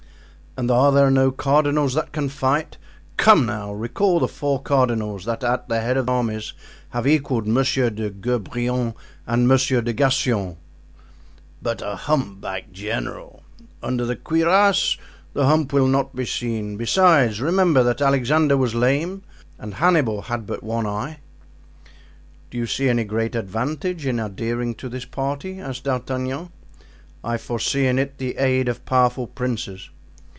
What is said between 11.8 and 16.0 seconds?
a humpbacked general! "Under the cuirass the hump will